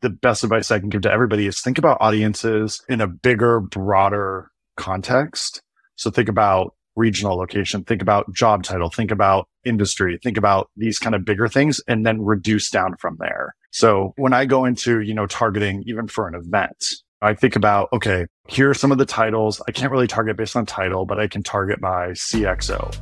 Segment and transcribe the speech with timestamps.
[0.00, 3.60] the best advice I can give to everybody is think about audiences in a bigger,
[3.60, 5.62] broader context.
[5.96, 10.98] So think about regional location, think about job title, think about industry, think about these
[10.98, 13.54] kind of bigger things and then reduce down from there.
[13.70, 16.84] So when I go into, you know, targeting even for an event,
[17.20, 19.60] I think about, okay, here are some of the titles.
[19.66, 22.96] I can't really target based on title, but I can target by CXO.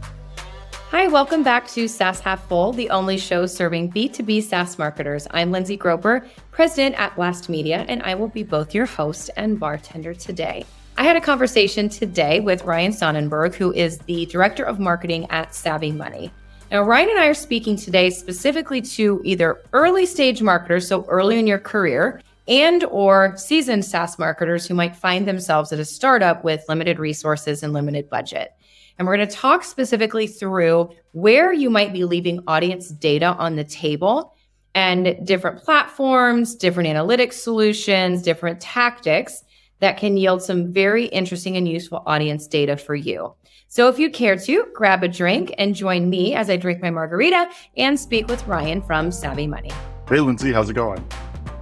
[0.90, 5.26] Hi, welcome back to SaaS Half Full, the only show serving B2B SaaS marketers.
[5.32, 10.14] I'm Lindsey Groepper, president at BLASTmedia, and I will be both your host and bartender
[10.14, 10.64] today.
[10.96, 15.50] I had a conversation today with Ryan Sonnenberg, who is the director of marketing at
[15.50, 16.30] SavvyMoney.
[16.70, 21.40] Now, Ryan and I are speaking today specifically to either early stage marketers, so early
[21.40, 26.44] in your career, and or seasoned SaaS marketers who might find themselves at a startup
[26.44, 28.55] with limited resources and limited budget.
[28.98, 33.56] And we're going to talk specifically through where you might be leaving audience data on
[33.56, 34.34] the table
[34.74, 39.42] and different platforms, different analytics solutions, different tactics
[39.80, 43.34] that can yield some very interesting and useful audience data for you.
[43.68, 46.90] So if you care to, grab a drink and join me as I drink my
[46.90, 49.72] margarita and speak with Ryan from SavvyMoney.
[50.08, 51.04] Hey, Lindsey, how's it going?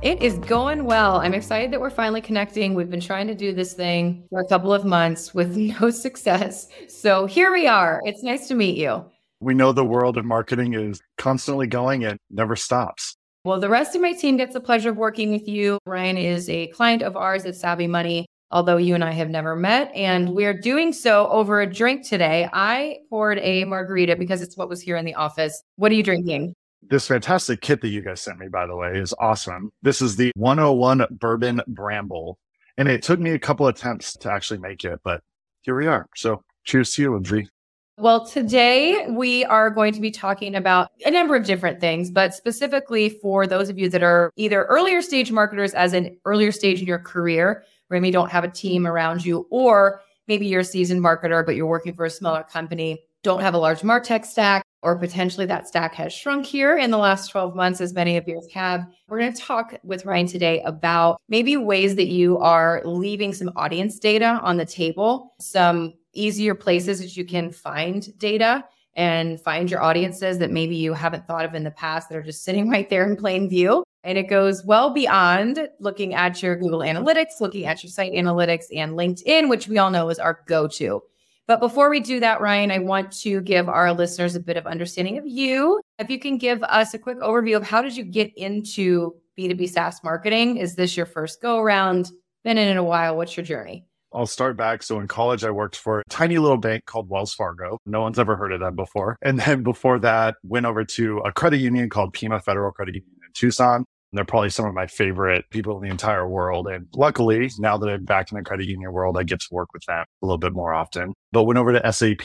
[0.04, 1.16] It is going well.
[1.16, 2.74] I'm excited that we're finally connecting.
[2.74, 6.68] We've been trying to do this thing for a couple of months with no success.
[6.88, 8.02] So here we are.
[8.04, 9.02] It's nice to meet you.
[9.40, 13.16] We know the world of marketing is constantly going and never stops.
[13.44, 15.78] Well, the rest of my team gets the pleasure of working with you.
[15.86, 19.90] Ryan is a client of ours at SavvyMoney, although you and I have never met.
[19.94, 22.46] And we're doing so over a drink today.
[22.52, 25.62] I poured a margarita because it's what was here in the office.
[25.76, 26.54] What are you drinking?
[26.90, 29.72] This fantastic kit that you guys sent me, by the way, is awesome.
[29.82, 32.38] This is the 101 Bourbon Bramble.
[32.76, 35.22] And it took me a couple attempts to actually make it, but
[35.62, 36.06] here we are.
[36.14, 37.48] So cheers to you, Lindsey.
[37.96, 42.34] Well, today we are going to be talking about a number of different things, but
[42.34, 46.80] specifically for those of you that are either earlier stage marketers as an earlier stage
[46.80, 50.60] in your career, where maybe you don't have a team around you, or maybe you're
[50.60, 54.26] a seasoned marketer, but you're working for a smaller company, don't have a large MarTech
[54.26, 58.18] stack, or potentially that stack has shrunk here in the last 12 months, as many
[58.18, 58.84] of yours have.
[59.08, 63.50] We're going to talk with Ryan today about maybe ways that you are leaving some
[63.56, 68.62] audience data on the table, some easier places that you can find data
[68.94, 72.22] and find your audiences that maybe you haven't thought of in the past that are
[72.22, 73.82] just sitting right there in plain view.
[74.04, 78.66] And it goes well beyond looking at your Google Analytics, looking at your site analytics
[78.76, 81.02] and LinkedIn, which we all know is our go to.
[81.46, 84.66] But before we do that, Ryan, I want to give our listeners a bit of
[84.66, 85.80] understanding of you.
[85.98, 89.68] If you can give us a quick overview of how did you get into B2B
[89.68, 90.56] SaaS marketing?
[90.56, 92.10] Is this your first go around?
[92.44, 93.16] Been in it a while.
[93.16, 93.86] What's your journey?
[94.14, 94.82] I'll start back.
[94.82, 97.78] So in college, I worked for a tiny little bank called Wells Fargo.
[97.84, 99.18] No one's ever heard of that before.
[99.22, 103.10] And then before that, went over to a credit union called Pima Federal Credit Union
[103.26, 103.84] in Tucson.
[104.16, 106.68] They're probably some of my favorite people in the entire world.
[106.68, 109.72] And luckily, now that I'm back in the credit union world, I get to work
[109.72, 111.14] with them a little bit more often.
[111.32, 112.24] But went over to SAP,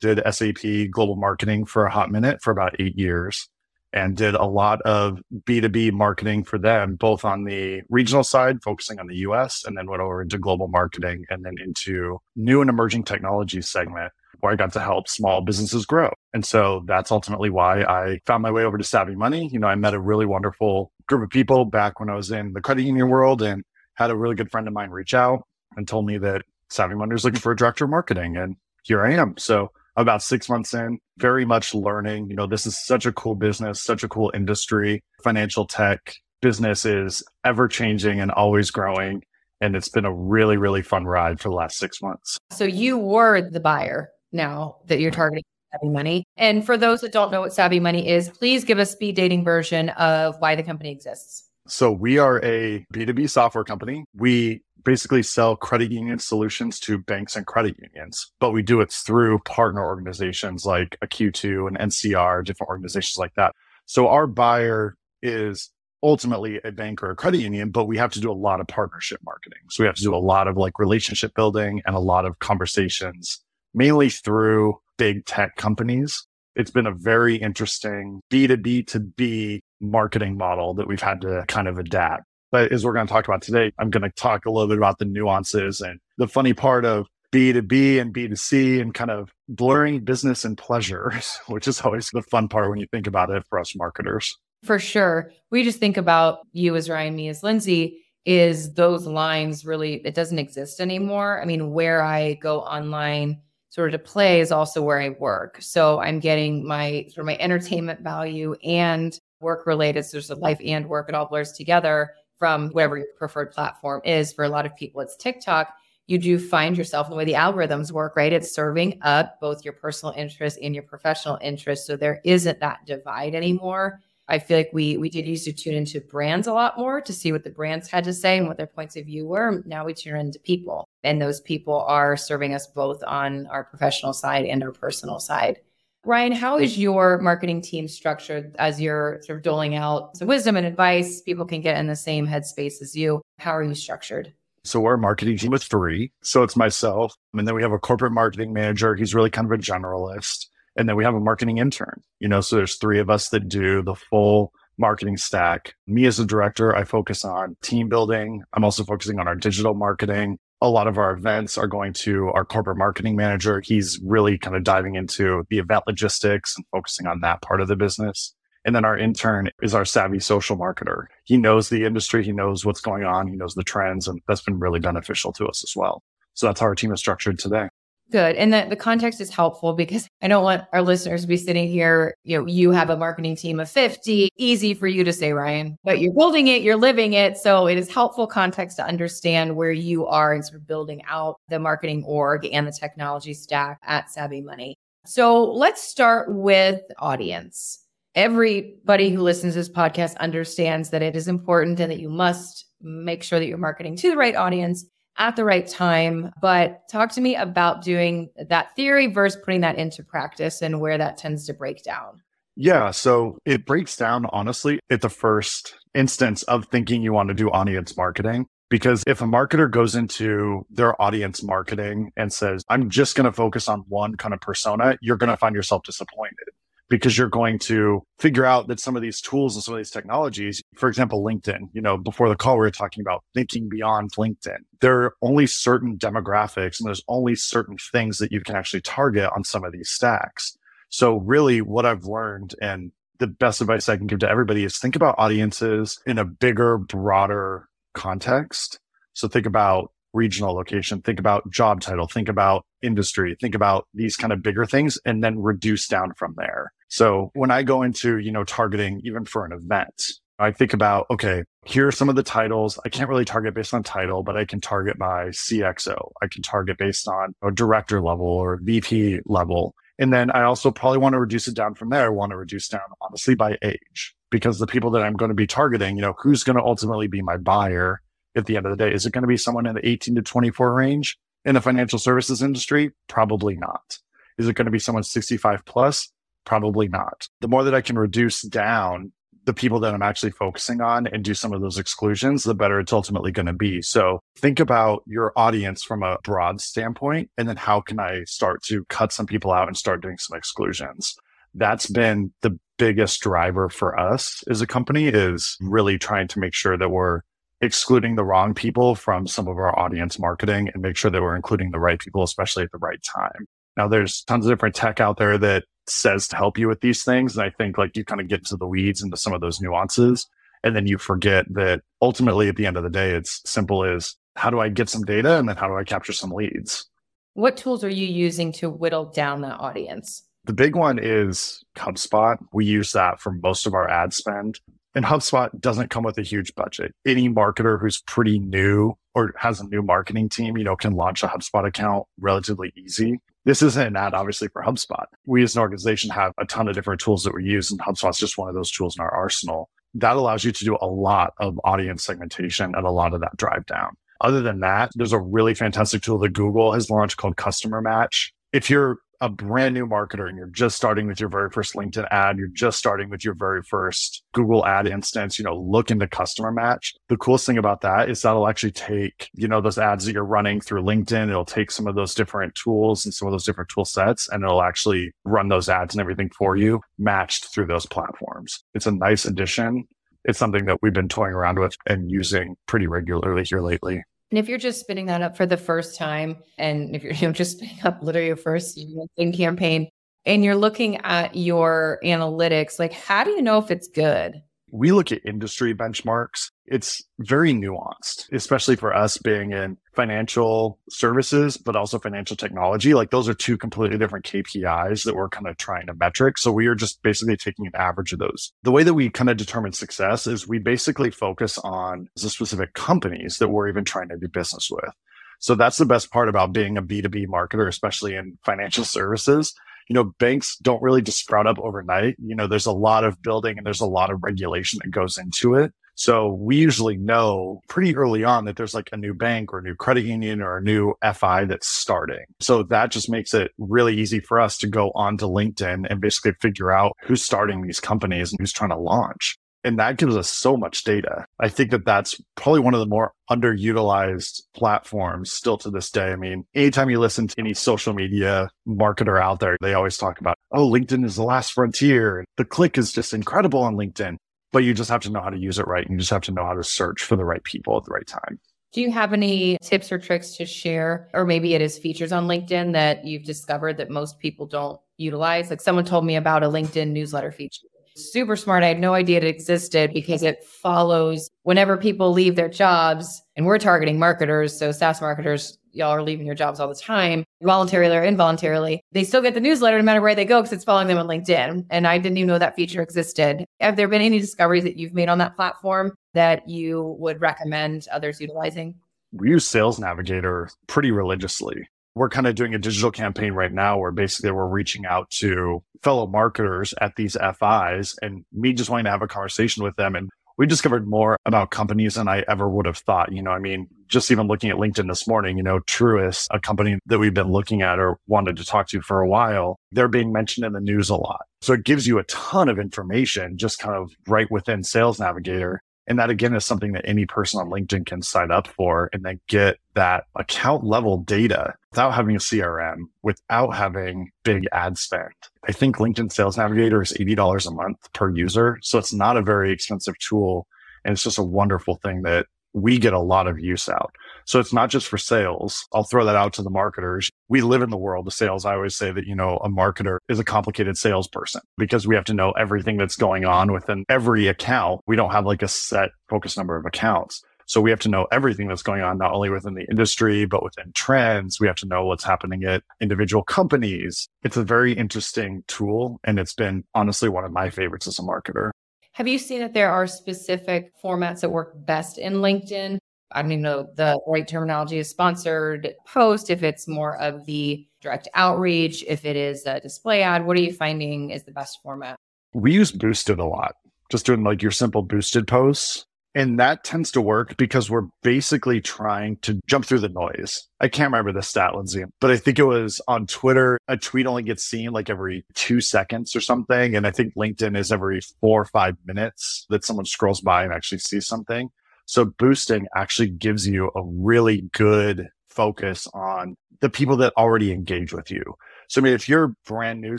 [0.00, 3.48] did SAP global marketing for a hot minute for about eight years
[3.92, 9.00] and did a lot of B2B marketing for them, both on the regional side, focusing
[9.00, 12.70] on the US, and then went over into global marketing and then into new and
[12.70, 16.10] emerging technology segment where I got to help small businesses grow.
[16.32, 19.50] And so that's ultimately why I found my way over to SavvyMoney.
[19.52, 22.52] You know, I met a really wonderful group of people back when I was in
[22.52, 23.62] the credit union world and
[23.94, 25.42] had a really good friend of mine reach out
[25.76, 28.36] and told me that SavvyMoney is looking for a director of marketing.
[28.36, 29.36] And here I am.
[29.36, 32.30] So about six months in, very much learning.
[32.30, 35.02] You know, this is such a cool business, such a cool industry.
[35.22, 39.22] Financial tech business is ever changing and always growing.
[39.60, 42.38] And it's been a really, really fun ride for the last six months.
[42.52, 46.22] So you were the buyer now that you're targeting SavvyMoney.
[46.36, 49.90] And for those that don't know what SavvyMoney is, please give a speed dating version
[49.90, 51.48] of why the company exists.
[51.68, 54.04] So we are a B2B software company.
[54.14, 58.90] We basically sell credit union solutions to banks and credit unions, but we do it
[58.90, 63.54] through partner organizations like a Q2 and NCR, different organizations like that.
[63.86, 65.70] So our buyer is
[66.02, 68.66] ultimately a bank or a credit union, but we have to do a lot of
[68.66, 69.60] partnership marketing.
[69.68, 72.38] So we have to do a lot of like relationship building and a lot of
[72.38, 73.40] conversations
[73.74, 76.26] mainly through big tech companies.
[76.56, 81.68] It's been a very interesting B2B to B marketing model that we've had to kind
[81.68, 82.24] of adapt.
[82.52, 84.76] But as we're going to talk about today, I'm going to talk a little bit
[84.76, 90.00] about the nuances and the funny part of B2B and B2C and kind of blurring
[90.00, 91.12] business and pleasure,
[91.46, 94.36] which is always the fun part when you think about it for us marketers.
[94.64, 95.32] For sure.
[95.50, 100.14] We just think about you as Ryan, me as Lindsey is those lines really, it
[100.14, 101.40] doesn't exist anymore.
[101.40, 103.40] I mean, where I go online
[103.70, 105.58] sort of to play is also where I work.
[105.60, 110.04] So I'm getting my sort of my entertainment value and work related.
[110.04, 114.02] So there's a life and work, it all blurs together from whatever your preferred platform
[114.04, 114.32] is.
[114.32, 115.72] For a lot of people, it's TikTok.
[116.06, 118.32] You do find yourself in the way the algorithms work, right?
[118.32, 121.86] It's serving up both your personal interests and your professional interests.
[121.86, 124.00] So there isn't that divide anymore.
[124.30, 127.12] I feel like we we did used to tune into brands a lot more to
[127.12, 129.62] see what the brands had to say and what their points of view were.
[129.66, 134.12] Now we tune into people, and those people are serving us both on our professional
[134.12, 135.60] side and our personal side.
[136.06, 140.56] Ryan, how is your marketing team structured as you're sort of doling out some wisdom
[140.56, 141.20] and advice?
[141.20, 143.20] People can get in the same headspace as you.
[143.38, 144.32] How are you structured?
[144.62, 146.12] So we're marketing team is three.
[146.22, 147.14] So it's myself.
[147.34, 148.94] And then we have a corporate marketing manager.
[148.94, 150.46] He's really kind of a generalist.
[150.76, 153.48] And then we have a marketing intern, you know, so there's three of us that
[153.48, 155.74] do the full marketing stack.
[155.86, 158.42] Me as a director, I focus on team building.
[158.54, 160.38] I'm also focusing on our digital marketing.
[160.62, 163.60] A lot of our events are going to our corporate marketing manager.
[163.60, 167.68] He's really kind of diving into the event logistics and focusing on that part of
[167.68, 168.34] the business.
[168.64, 171.06] And then our intern is our savvy social marketer.
[171.24, 172.22] He knows the industry.
[172.22, 173.26] He knows what's going on.
[173.26, 174.06] He knows the trends.
[174.06, 176.02] And that's been really beneficial to us as well.
[176.34, 177.68] So that's how our team is structured today.
[178.10, 178.34] Good.
[178.36, 181.68] And the, the context is helpful because I don't want our listeners to be sitting
[181.68, 185.32] here, you know, you have a marketing team of 50, easy for you to say,
[185.32, 187.36] Ryan, but you're building it, you're living it.
[187.38, 191.36] So it is helpful context to understand where you are and sort of building out
[191.48, 194.74] the marketing org and the technology stack at SavvyMoney.
[195.06, 197.84] So let's start with audience.
[198.16, 202.66] Everybody who listens to this podcast understands that it is important and that you must
[202.80, 204.84] make sure that you're marketing to the right audience
[205.18, 206.32] at the right time.
[206.40, 210.98] But talk to me about doing that theory versus putting that into practice and where
[210.98, 212.22] that tends to break down.
[212.56, 212.90] Yeah.
[212.90, 217.50] So it breaks down, honestly, at the first instance of thinking you want to do
[217.50, 218.46] audience marketing.
[218.68, 223.32] Because if a marketer goes into their audience marketing and says, I'm just going to
[223.32, 226.48] focus on one kind of persona, you're going to find yourself disappointed
[226.90, 229.92] because you're going to figure out that some of these tools and some of these
[229.92, 234.10] technologies, for example, LinkedIn, you know, before the call, we were talking about thinking beyond
[234.12, 234.58] LinkedIn.
[234.80, 239.30] There are only certain demographics and there's only certain things that you can actually target
[239.34, 240.56] on some of these stacks.
[240.88, 242.90] So really what I've learned and
[243.20, 246.76] the best advice I can give to everybody is think about audiences in a bigger,
[246.76, 248.80] broader context.
[249.12, 254.16] So think about regional location, think about job title, think about industry, think about these
[254.16, 256.72] kind of bigger things and then reduce down from there.
[256.88, 260.02] So when I go into, you know, targeting even for an event,
[260.38, 262.78] I think about, okay, here are some of the titles.
[262.84, 266.12] I can't really target based on title, but I can target by CXO.
[266.22, 269.74] I can target based on a director level or VP level.
[269.98, 272.06] And then I also probably want to reduce it down from there.
[272.06, 275.34] I want to reduce down honestly by age because the people that I'm going to
[275.34, 278.00] be targeting, you know, who's going to ultimately be my buyer
[278.36, 278.92] at the end of the day?
[278.92, 281.98] Is it going to be someone in the 18 to 24 range in the financial
[281.98, 282.92] services industry?
[283.08, 283.98] Probably not.
[284.38, 286.10] Is it going to be someone 65 plus?
[286.44, 287.28] Probably not.
[287.40, 289.12] The more that I can reduce down
[289.44, 292.78] the people that I'm actually focusing on and do some of those exclusions, the better
[292.78, 293.82] it's ultimately going to be.
[293.82, 297.30] So think about your audience from a broad standpoint.
[297.36, 300.36] And then how can I start to cut some people out and start doing some
[300.36, 301.16] exclusions?
[301.54, 306.54] That's been the biggest driver for us as a company is really trying to make
[306.54, 307.22] sure that we're
[307.60, 311.36] excluding the wrong people from some of our audience marketing and make sure that we're
[311.36, 313.46] including the right people, especially at the right time.
[313.76, 317.04] Now, there's tons of different tech out there that says to help you with these
[317.04, 317.36] things.
[317.36, 319.60] And I think like you kind of get into the weeds into some of those
[319.60, 320.26] nuances.
[320.62, 324.14] And then you forget that ultimately at the end of the day, it's simple as
[324.36, 326.86] how do I get some data and then how do I capture some leads?
[327.34, 330.22] What tools are you using to whittle down that audience?
[330.44, 332.38] The big one is HubSpot.
[332.52, 334.60] We use that for most of our ad spend.
[334.94, 336.94] And HubSpot doesn't come with a huge budget.
[337.06, 341.22] Any marketer who's pretty new or has a new marketing team, you know, can launch
[341.22, 343.20] a HubSpot account relatively easy.
[343.44, 345.06] This isn't an ad, obviously, for HubSpot.
[345.26, 348.18] We as an organization have a ton of different tools that we use, and HubSpot's
[348.18, 349.70] just one of those tools in our arsenal.
[349.94, 353.36] That allows you to do a lot of audience segmentation and a lot of that
[353.36, 353.96] drive down.
[354.20, 358.32] Other than that, there's a really fantastic tool that Google has launched called Customer Match.
[358.52, 362.08] If you're a brand new marketer and you're just starting with your very first LinkedIn
[362.10, 366.06] ad, you're just starting with your very first Google ad instance, you know, look into
[366.06, 366.94] customer match.
[367.08, 370.24] The coolest thing about that is that'll actually take, you know, those ads that you're
[370.24, 371.28] running through LinkedIn.
[371.28, 374.42] It'll take some of those different tools and some of those different tool sets and
[374.42, 378.64] it'll actually run those ads and everything for you matched through those platforms.
[378.74, 379.84] It's a nice addition.
[380.24, 384.02] It's something that we've been toying around with and using pretty regularly here lately.
[384.30, 387.28] And if you're just spinning that up for the first time, and if you're you
[387.28, 389.88] know, just spinning up literally your first LinkedIn campaign,
[390.26, 394.42] and you're looking at your analytics, like how do you know if it's good?
[394.70, 401.56] We look at industry benchmarks it's very nuanced, especially for us being in financial services,
[401.56, 402.94] but also financial technology.
[402.94, 406.38] Like those are two completely different KPIs that we're kind of trying to metric.
[406.38, 408.52] So we are just basically taking an average of those.
[408.62, 412.72] The way that we kind of determine success is we basically focus on the specific
[412.74, 414.94] companies that we're even trying to do business with.
[415.40, 419.54] So that's the best part about being a B2B marketer, especially in financial services.
[419.88, 422.14] You know, banks don't really just sprout up overnight.
[422.24, 425.18] You know, there's a lot of building and there's a lot of regulation that goes
[425.18, 425.72] into it.
[426.00, 429.62] So we usually know pretty early on that there's like a new bank or a
[429.62, 432.24] new credit union or a new FI that's starting.
[432.40, 436.32] So that just makes it really easy for us to go onto LinkedIn and basically
[436.40, 439.36] figure out who's starting these companies and who's trying to launch.
[439.62, 441.26] And that gives us so much data.
[441.38, 446.12] I think that that's probably one of the more underutilized platforms still to this day.
[446.12, 450.18] I mean, anytime you listen to any social media marketer out there, they always talk
[450.18, 452.24] about, oh, LinkedIn is the last frontier.
[452.38, 454.16] The click is just incredible on LinkedIn
[454.52, 455.84] but you just have to know how to use it right.
[455.84, 457.92] And you just have to know how to search for the right people at the
[457.92, 458.38] right time.
[458.72, 461.08] Do you have any tips or tricks to share?
[461.12, 465.50] Or maybe it is features on LinkedIn that you've discovered that most people don't utilize?
[465.50, 467.66] Like someone told me about a LinkedIn newsletter feature.
[467.96, 468.62] Super smart.
[468.62, 473.44] I had no idea it existed because it follows whenever people leave their jobs, and
[473.44, 474.56] we're targeting marketers.
[474.56, 479.04] So, SaaS marketers y'all are leaving your jobs all the time, voluntarily or involuntarily, they
[479.04, 481.66] still get the newsletter no matter where they go because it's following them on LinkedIn.
[481.70, 483.44] And I didn't even know that feature existed.
[483.60, 487.86] Have there been any discoveries that you've made on that platform that you would recommend
[487.92, 488.74] others utilizing?
[489.12, 491.68] We use Sales Navigator pretty religiously.
[491.96, 495.62] We're kind of doing a digital campaign right now where basically we're reaching out to
[495.82, 499.96] fellow marketers at these FIs and me just wanting to have a conversation with them
[499.96, 500.08] and
[500.40, 503.12] we discovered more about companies than I ever would have thought.
[503.12, 506.40] You know, I mean, just even looking at LinkedIn this morning, you know, Truist, a
[506.40, 509.86] company that we've been looking at or wanted to talk to for a while, they're
[509.86, 511.26] being mentioned in the news a lot.
[511.42, 515.60] So it gives you a ton of information just kind of right within Sales Navigator.
[515.90, 519.04] And that again is something that any person on LinkedIn can sign up for and
[519.04, 525.10] then get that account level data without having a CRM, without having big ad spend.
[525.48, 528.60] I think LinkedIn Sales Navigator is $80 a month per user.
[528.62, 530.46] So it's not a very expensive tool.
[530.84, 533.92] And it's just a wonderful thing that we get a lot of use out.
[534.30, 535.66] So it's not just for sales.
[535.72, 537.10] I'll throw that out to the marketers.
[537.28, 538.44] We live in the world of sales.
[538.44, 542.04] I always say that, you know, a marketer is a complicated salesperson because we have
[542.04, 544.82] to know everything that's going on within every account.
[544.86, 547.20] We don't have like a set focus number of accounts.
[547.46, 550.44] So we have to know everything that's going on, not only within the industry, but
[550.44, 551.40] within trends.
[551.40, 554.06] We have to know what's happening at individual companies.
[554.22, 555.98] It's a very interesting tool.
[556.04, 558.52] And it's been honestly one of my favorites as a marketer.
[558.92, 562.78] Have you seen that there are specific formats that work best in LinkedIn?
[563.12, 567.66] I don't even know the right terminology is sponsored post, if it's more of the
[567.80, 570.26] direct outreach, if it is a display ad.
[570.26, 571.96] What are you finding is the best format?
[572.34, 573.56] We use boosted a lot,
[573.90, 575.84] just doing like your simple boosted posts.
[576.14, 580.44] And that tends to work because we're basically trying to jump through the noise.
[580.60, 583.58] I can't remember the stat, Lindsey, but I think it was on Twitter.
[583.68, 586.74] A tweet only gets seen like every two seconds or something.
[586.74, 590.52] And I think LinkedIn is every four or five minutes that someone scrolls by and
[590.52, 591.48] actually sees something.
[591.90, 597.92] So boosting actually gives you a really good focus on the people that already engage
[597.92, 598.22] with you.
[598.68, 599.98] So, I mean, if you're brand new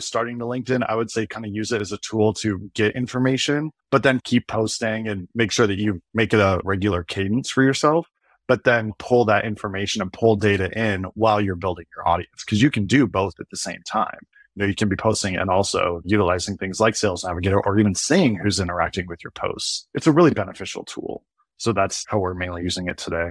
[0.00, 2.96] starting to LinkedIn, I would say kind of use it as a tool to get
[2.96, 7.50] information, but then keep posting and make sure that you make it a regular cadence
[7.50, 8.06] for yourself,
[8.48, 12.42] but then pull that information and pull data in while you're building your audience.
[12.42, 14.18] Cause you can do both at the same time.
[14.54, 17.94] You know, you can be posting and also utilizing things like Sales Navigator or even
[17.94, 19.86] seeing who's interacting with your posts.
[19.92, 21.22] It's a really beneficial tool.
[21.62, 23.30] So that's how we're mainly using it today.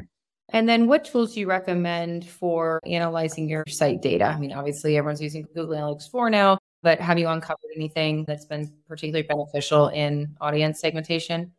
[0.54, 4.24] And then what tools do you recommend for analyzing your site data?
[4.24, 8.46] I mean, obviously everyone's using Google Analytics 4 now, but have you uncovered anything that's
[8.46, 11.52] been particularly beneficial in audience segmentation?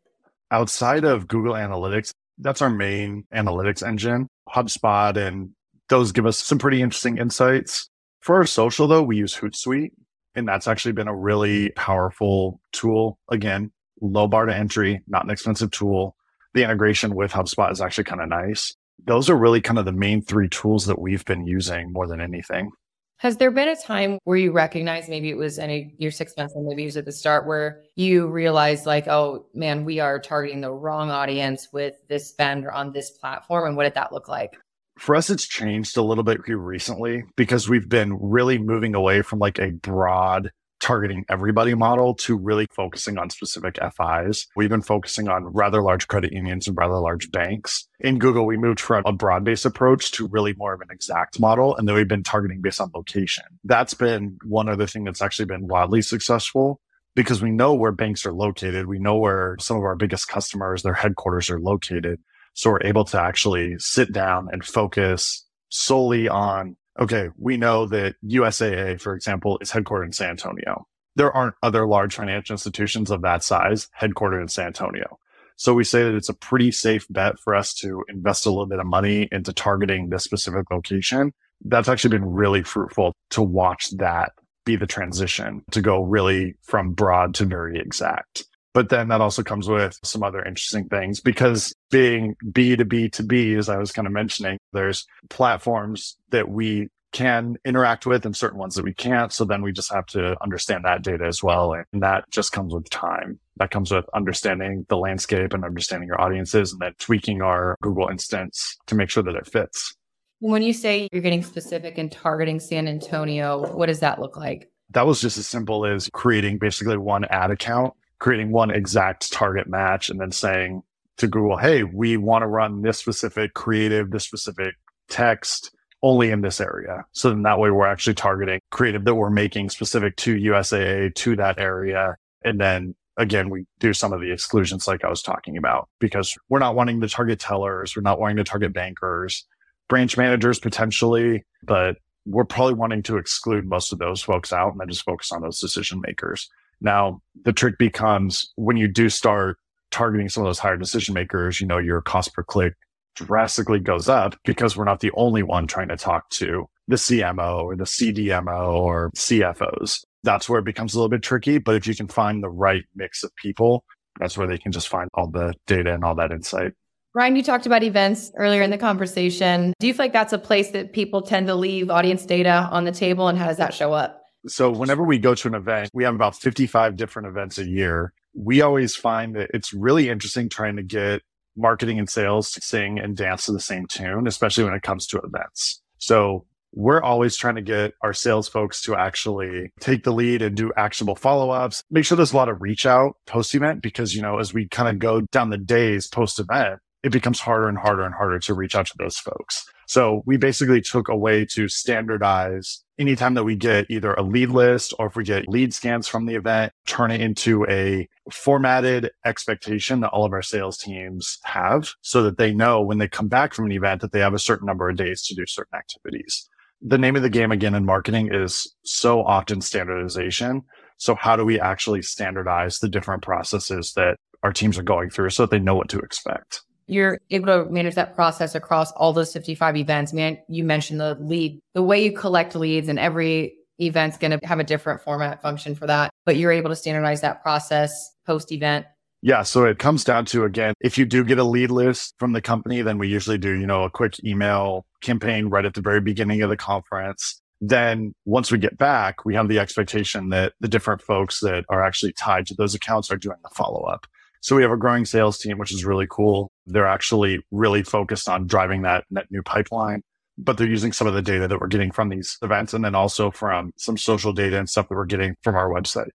[0.50, 4.26] Outside of Google Analytics, that's our main analytics engine.
[4.48, 5.50] HubSpot and
[5.90, 7.90] those give us some pretty interesting insights.
[8.22, 9.90] For our social though, we use Hootsuite
[10.34, 13.18] and that's actually been a really powerful tool.
[13.28, 16.16] Again, low bar to entry, not an expensive tool
[16.54, 18.74] the integration with HubSpot is actually kind of nice.
[19.04, 22.20] Those are really kind of the main three tools that we've been using more than
[22.20, 22.70] anything.
[23.18, 26.54] Has there been a time where you recognize maybe it was any your six months
[26.56, 30.18] and maybe it was at the start where you realized like, oh man, we are
[30.18, 33.66] targeting the wrong audience with this spend on this platform?
[33.68, 34.56] And what did that look like?
[34.98, 39.38] For us, it's changed a little bit recently because we've been really moving away from
[39.38, 40.50] like a broad
[40.82, 44.48] targeting everybody model to really focusing on specific FIs.
[44.56, 47.88] We've been focusing on rather large credit unions and rather large banks.
[48.00, 51.40] In Google, we moved from a broad based approach to really more of an exact
[51.40, 51.76] model.
[51.76, 53.44] And then we've been targeting based on location.
[53.64, 56.80] That's been one other thing that's actually been wildly successful.
[57.14, 58.86] because we know where banks are located.
[58.86, 62.20] We know where some of our biggest customers, their headquarters are located.
[62.54, 68.16] So we're able to actually sit down and focus solely on, okay, we know that
[68.24, 70.86] USAA, for example, is headquartered in San Antonio.
[71.14, 75.18] There aren't other large financial institutions of that size headquartered in San Antonio.
[75.56, 78.66] So we say that it's a pretty safe bet for us to invest a little
[78.66, 81.32] bit of money into targeting this specific location.
[81.64, 84.32] That's actually been really fruitful to watch that
[84.64, 88.44] be the transition to go really from broad to very exact.
[88.74, 93.08] But then that also comes with some other interesting things because being B to B
[93.10, 98.24] to B, as I was kind of mentioning, there's platforms that we can interact with
[98.24, 99.32] and certain ones that we can't.
[99.32, 101.74] So then we just have to understand that data as well.
[101.74, 103.38] And that just comes with time.
[103.56, 108.08] That comes with understanding the landscape and understanding your audiences and then tweaking our Google
[108.08, 109.94] instance to make sure that it fits.
[110.40, 114.70] When you say you're getting specific and targeting San Antonio, what does that look like?
[114.90, 119.66] That was just as simple as creating basically one ad account creating one exact target
[119.66, 120.80] match and then saying
[121.22, 124.74] to Google, hey, we want to run this specific creative, this specific
[125.08, 127.04] text only in this area.
[127.12, 131.36] So then that way we're actually targeting creative that we're making specific to USAA to
[131.36, 132.16] that area.
[132.44, 136.36] And then again, we do some of the exclusions like I was talking about because
[136.48, 137.94] we're not wanting to target tellers.
[137.94, 139.46] We're not wanting to target bankers,
[139.88, 144.80] branch managers potentially, but we're probably wanting to exclude most of those folks out and
[144.80, 146.48] then just focus on those decision makers.
[146.80, 149.56] Now, the trick becomes when you do start
[149.92, 152.74] targeting some of those higher decision makers, you know, your cost per click
[153.14, 157.62] drastically goes up because we're not the only one trying to talk to the CMO
[157.62, 160.04] or the CDMO or CFOs.
[160.24, 161.58] That's where it becomes a little bit tricky.
[161.58, 163.84] But if you can find the right mix of people,
[164.18, 166.72] that's where they can just find all the data and all that insight.
[167.14, 169.74] Ryan, you talked about events earlier in the conversation.
[169.78, 172.84] Do you feel like that's a place that people tend to leave audience data on
[172.84, 173.28] the table?
[173.28, 174.22] And how does that show up?
[174.48, 178.12] So whenever we go to an event, we have about 55 different events a year.
[178.34, 181.22] We always find that it's really interesting trying to get
[181.56, 185.06] marketing and sales to sing and dance to the same tune, especially when it comes
[185.08, 185.82] to events.
[185.98, 190.56] So we're always trying to get our sales folks to actually take the lead and
[190.56, 191.82] do actionable follow ups.
[191.90, 194.68] Make sure there's a lot of reach out post event because, you know, as we
[194.68, 198.38] kind of go down the days post event, it becomes harder and harder and harder
[198.38, 199.64] to reach out to those folks.
[199.86, 204.50] So we basically took a way to standardize anytime that we get either a lead
[204.50, 209.10] list or if we get lead scans from the event, turn it into a formatted
[209.24, 213.28] expectation that all of our sales teams have so that they know when they come
[213.28, 215.76] back from an event that they have a certain number of days to do certain
[215.76, 216.48] activities.
[216.80, 220.62] The name of the game again in marketing is so often standardization.
[220.96, 225.30] So how do we actually standardize the different processes that our teams are going through
[225.30, 226.62] so that they know what to expect?
[226.92, 230.12] You're able to manage that process across all those 55 events.
[230.12, 234.38] I mean, you mentioned the lead, the way you collect leads and every event's going
[234.38, 238.14] to have a different format function for that, but you're able to standardize that process
[238.26, 238.86] post event.
[239.22, 239.42] Yeah.
[239.44, 242.42] So it comes down to, again, if you do get a lead list from the
[242.42, 246.00] company, then we usually do, you know, a quick email campaign right at the very
[246.00, 247.40] beginning of the conference.
[247.60, 251.84] Then once we get back, we have the expectation that the different folks that are
[251.84, 254.08] actually tied to those accounts are doing the follow up.
[254.42, 256.50] So we have a growing sales team, which is really cool.
[256.66, 260.02] They're actually really focused on driving that net new pipeline,
[260.36, 262.96] but they're using some of the data that we're getting from these events and then
[262.96, 266.08] also from some social data and stuff that we're getting from our website.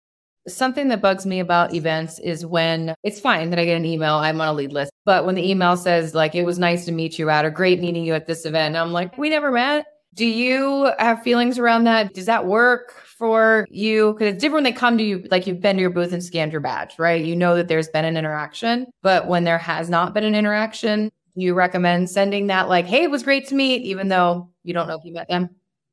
[0.45, 4.15] Something that bugs me about events is when it's fine that I get an email,
[4.15, 6.91] I'm on a lead list, but when the email says, like, it was nice to
[6.91, 9.85] meet you at or great meeting you at this event, I'm like, we never met.
[10.17, 12.15] Do you have feelings around that?
[12.15, 14.13] Does that work for you?
[14.13, 16.23] Because it's different when they come to you, like you've been to your booth and
[16.23, 17.23] scanned your badge, right?
[17.23, 21.11] You know that there's been an interaction, but when there has not been an interaction,
[21.35, 24.87] you recommend sending that like, hey, it was great to meet, even though you don't
[24.87, 25.49] know if you met them?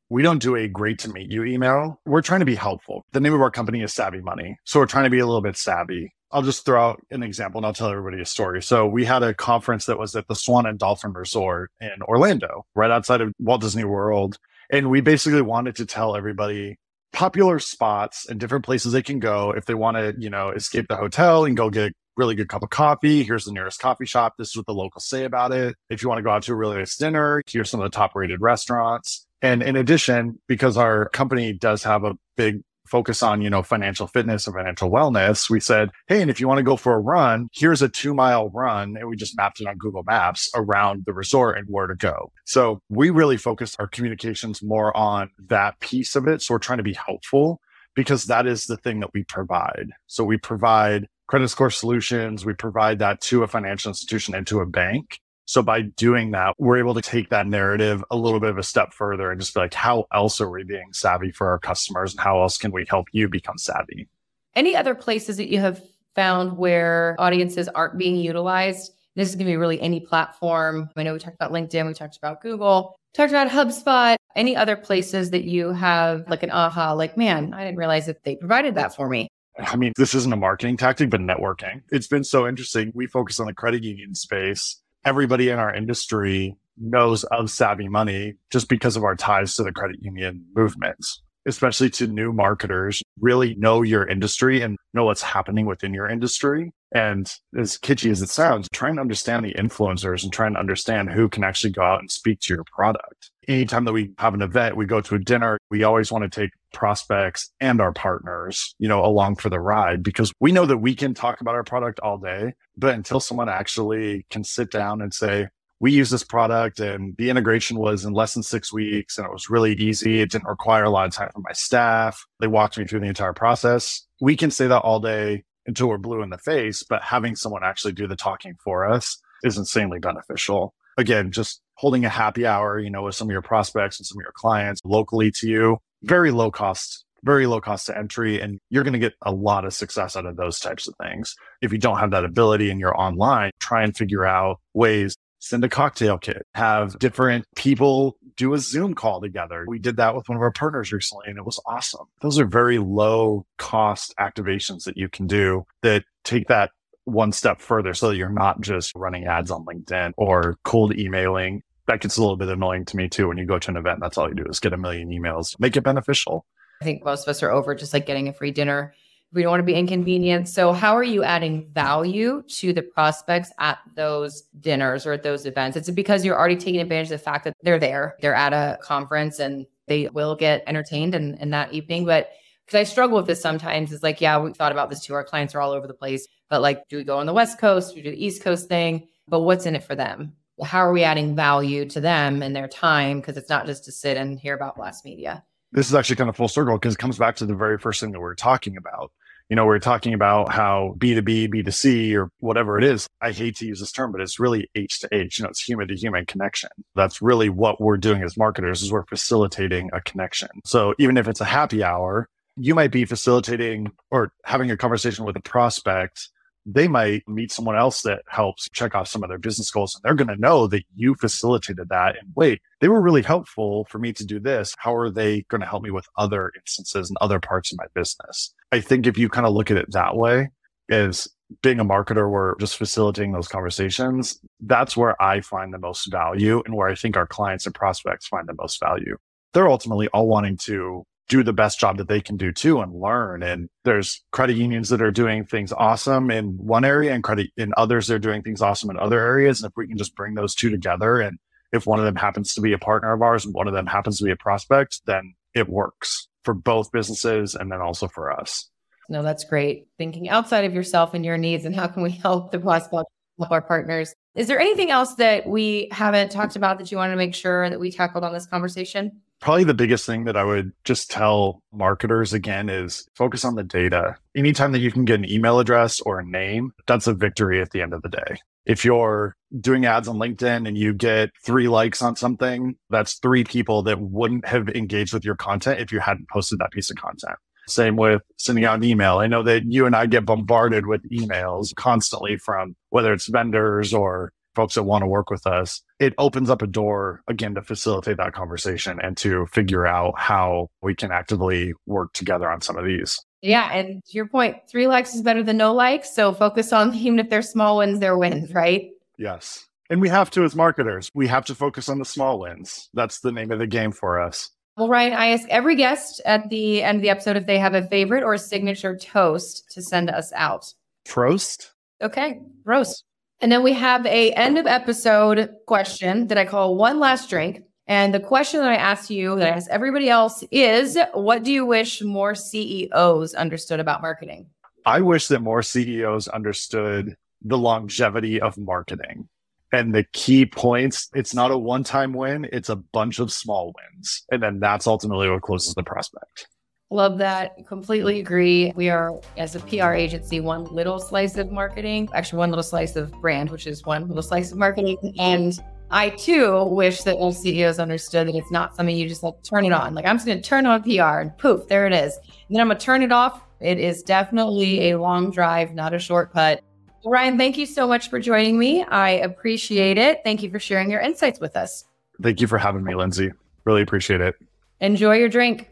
[0.08, 2.00] We don't do a great to meet you email.
[2.06, 3.04] We're trying to be helpful.
[3.12, 4.54] The name of our company is SavvyMoney.
[4.64, 6.14] So we're trying to be a little bit savvy.
[6.34, 8.60] I'll just throw out an example and I'll tell everybody a story.
[8.60, 12.66] So we had a conference that was at the Swan and Dolphin Resort in Orlando,
[12.74, 14.36] right outside of Walt Disney World.
[14.68, 16.76] And we basically wanted to tell everybody
[17.12, 20.86] popular spots and different places they can go if they want to, you know, escape
[20.88, 23.22] the hotel and go get a really good cup of coffee.
[23.22, 24.34] Here's the nearest coffee shop.
[24.36, 25.76] This is what the locals say about it.
[25.88, 27.96] If you want to go out to a really nice dinner, here's some of the
[27.96, 29.24] top rated restaurants.
[29.40, 34.06] And in addition, because our company does have a big focus on, you know, financial
[34.06, 37.00] fitness and financial wellness, we said, Hey, and if you want to go for a
[37.00, 38.96] run, here's a two mile run.
[38.96, 42.30] And we just mapped it on Google Maps around the resort and where to go.
[42.44, 46.42] So we really focused our communications more on that piece of it.
[46.42, 47.60] So we're trying to be helpful
[47.94, 49.90] because that is the thing that we provide.
[50.06, 52.44] So we provide credit score solutions.
[52.44, 55.20] We provide that to a financial institution and to a bank.
[55.46, 58.62] So by doing that, we're able to take that narrative a little bit of a
[58.62, 62.12] step further and just be like, how else are we being savvy for our customers
[62.12, 64.08] and how else can we help you become savvy?
[64.54, 65.82] Any other places that you have
[66.14, 68.92] found where audiences aren't being utilized?
[69.16, 70.88] This is going to be really any platform.
[70.96, 74.76] I know we talked about LinkedIn, we talked about Google, talked about HubSpot, any other
[74.76, 78.74] places that you have like an aha, like, man, I didn't realize that they provided
[78.76, 79.28] that for me.
[79.58, 81.82] I mean, this isn't a marketing tactic, but networking.
[81.90, 82.90] It's been so interesting.
[82.94, 84.80] We focus on the credit union space.
[85.04, 90.02] Everybody in our industry knows of SavvyMoney just because of our ties to the credit
[90.02, 91.04] union movement
[91.46, 96.72] especially to new marketers, really know your industry and know what's happening within your industry.
[96.94, 101.10] And as kitschy as it sounds, trying to understand the influencers and trying to understand
[101.10, 103.32] who can actually go out and speak to your product.
[103.48, 106.30] Anytime that we have an event, we go to a dinner, we always want to
[106.30, 110.78] take prospects and our partners, you know, along for the ride because we know that
[110.78, 115.02] we can talk about our product all day, but until someone actually can sit down
[115.02, 115.48] and say,
[115.80, 119.32] we use this product and the integration was in less than six weeks and it
[119.32, 120.20] was really easy.
[120.20, 122.24] It didn't require a lot of time from my staff.
[122.40, 124.06] They walked me through the entire process.
[124.20, 127.64] We can say that all day until we're blue in the face, but having someone
[127.64, 130.74] actually do the talking for us is insanely beneficial.
[130.96, 134.18] Again, just holding a happy hour, you know, with some of your prospects and some
[134.18, 138.40] of your clients locally to you, very low cost, very low cost to entry.
[138.40, 141.34] And you're going to get a lot of success out of those types of things.
[141.62, 145.62] If you don't have that ability and you're online, try and figure out ways send
[145.62, 149.64] a cocktail kit, have different people do a Zoom call together.
[149.66, 152.06] We did that with one of our partners recently and it was awesome.
[152.20, 156.70] Those are very low cost activations that you can do that take that
[157.04, 161.62] one step further so that you're not just running ads on LinkedIn or cold emailing.
[161.86, 163.28] That gets a little bit annoying to me too.
[163.28, 165.58] When you go to an event, that's all you do is get a million emails,
[165.60, 166.46] make it beneficial.
[166.80, 168.94] I think most of us are over just like getting a free dinner
[169.34, 170.54] we don't want to be inconvenienced.
[170.54, 175.44] So, how are you adding value to the prospects at those dinners or at those
[175.44, 175.76] events?
[175.76, 178.78] It's because you're already taking advantage of the fact that they're there, they're at a
[178.80, 182.04] conference and they will get entertained in, in that evening.
[182.06, 182.30] But
[182.64, 185.14] because I struggle with this sometimes, is like, yeah, we've thought about this too.
[185.14, 187.58] Our clients are all over the place, but like, do we go on the West
[187.58, 187.90] Coast?
[187.90, 189.08] Do we do the East Coast thing?
[189.28, 190.34] But what's in it for them?
[190.62, 193.20] How are we adding value to them and their time?
[193.20, 195.42] Because it's not just to sit and hear about BLASTmedia.
[195.72, 198.00] This is actually kind of full circle because it comes back to the very first
[198.00, 199.10] thing that we are talking about
[199.48, 203.06] you know, we're talking about how B2B, B2C, or whatever it is.
[203.20, 205.38] I hate to use this term, but it's really H to H.
[205.38, 206.70] You know, it's human to human connection.
[206.94, 210.48] That's really what we're doing as marketers is we're facilitating a connection.
[210.64, 215.24] So even if it's a happy hour, you might be facilitating or having a conversation
[215.24, 216.28] with a prospect
[216.66, 220.02] they might meet someone else that helps check off some of their business goals and
[220.02, 223.98] they're going to know that you facilitated that and wait they were really helpful for
[223.98, 224.74] me to do this.
[224.76, 227.86] How are they going to help me with other instances and other parts of my
[227.94, 228.52] business?
[228.72, 230.50] I think if you kind of look at it that way
[230.90, 231.28] as
[231.62, 236.62] being a marketer we're just facilitating those conversations that's where i find the most value
[236.64, 239.16] and where i think our clients and prospects find the most value.
[239.52, 242.94] They're ultimately all wanting to do the best job that they can do too and
[242.94, 243.42] learn.
[243.42, 247.72] And there's credit unions that are doing things awesome in one area and credit in
[247.76, 249.62] others, they're doing things awesome in other areas.
[249.62, 251.38] And if we can just bring those two together and
[251.72, 253.86] if one of them happens to be a partner of ours and one of them
[253.86, 258.30] happens to be a prospect, then it works for both businesses and then also for
[258.30, 258.70] us.
[259.08, 259.88] No, that's great.
[259.98, 263.06] Thinking outside of yourself and your needs and how can we help the prospect,
[263.38, 264.14] help our partners.
[264.34, 267.68] Is there anything else that we haven't talked about that you want to make sure
[267.68, 269.20] that we tackled on this conversation?
[269.40, 273.62] Probably the biggest thing that I would just tell marketers again is focus on the
[273.62, 274.16] data.
[274.34, 277.70] Anytime that you can get an email address or a name, that's a victory at
[277.70, 278.38] the end of the day.
[278.64, 283.44] If you're doing ads on LinkedIn and you get three likes on something, that's three
[283.44, 286.96] people that wouldn't have engaged with your content if you hadn't posted that piece of
[286.96, 287.36] content.
[287.66, 289.18] Same with sending out an email.
[289.18, 293.92] I know that you and I get bombarded with emails constantly from whether it's vendors
[293.92, 297.62] or folks that want to work with us, it opens up a door again to
[297.62, 302.76] facilitate that conversation and to figure out how we can actively work together on some
[302.76, 303.18] of these.
[303.42, 303.70] Yeah.
[303.72, 306.14] And to your point, three likes is better than no likes.
[306.14, 308.90] So focus on, even if they're small wins, they're wins, right?
[309.18, 309.66] Yes.
[309.90, 312.88] And we have to, as marketers, we have to focus on the small wins.
[312.94, 314.50] That's the name of the game for us.
[314.76, 317.74] Well, Ryan, I ask every guest at the end of the episode if they have
[317.74, 320.72] a favorite or a signature toast to send us out.
[321.04, 321.70] Toast?
[322.02, 322.40] Okay.
[322.64, 323.04] Roast.
[323.44, 327.62] And then we have a end of episode question that I call one last drink.
[327.86, 331.52] And the question that I ask you, that I ask everybody else, is what do
[331.52, 334.46] you wish more CEOs understood about marketing?
[334.86, 339.28] I wish that more CEOs understood the longevity of marketing
[339.70, 341.10] and the key points.
[341.14, 344.24] It's not a one time win, it's a bunch of small wins.
[344.32, 346.48] And then that's ultimately what closes the prospect.
[346.90, 347.66] Love that.
[347.66, 348.72] Completely agree.
[348.76, 352.94] We are, as a PR agency, one little slice of marketing, actually, one little slice
[352.94, 354.98] of brand, which is one little slice of marketing.
[355.18, 355.58] And
[355.90, 359.64] I too wish that all CEOs understood that it's not something you just like turn
[359.64, 359.94] it on.
[359.94, 362.16] Like I'm just going to turn on PR and poof, there it is.
[362.48, 365.94] And then I'm going to turn it off It is definitely a long drive, not
[365.94, 366.62] a shortcut.
[367.04, 368.84] Ryan, thank you so much for joining me.
[368.84, 370.20] I appreciate it.
[370.24, 371.84] Thank you for sharing your insights with us.
[372.22, 373.32] Thank you for having me, Lindsey.
[373.64, 374.36] Really appreciate it.
[374.80, 375.70] Enjoy your drink.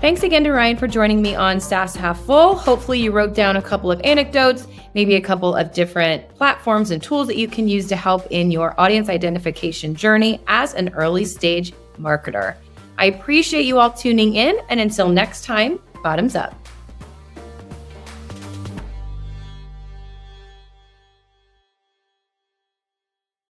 [0.00, 2.54] Thanks again to Ryan for joining me on SaaS Half Full.
[2.54, 7.02] Hopefully, you wrote down a couple of anecdotes, maybe a couple of different platforms and
[7.02, 11.26] tools that you can use to help in your audience identification journey as an early
[11.26, 12.56] stage marketer.
[12.96, 16.54] I appreciate you all tuning in, and until next time, bottoms up.